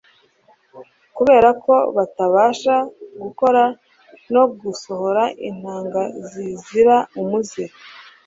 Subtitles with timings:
[1.17, 2.75] kubera ko batabasha
[3.23, 3.63] gukora
[4.33, 7.63] no gusohora intanga zizira umuze.